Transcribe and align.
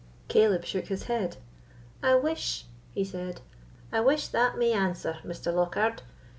Caleb 0.29 0.65
shook 0.65 0.85
his 0.87 1.03
head. 1.03 1.37
"I 2.01 2.15
wish," 2.15 2.65
he 2.91 3.05
said—"I 3.05 3.99
wish 3.99 4.29
that 4.29 4.57
may 4.57 4.71
answer, 4.73 5.19
Mr. 5.23 5.53
Lockhard. 5.53 6.01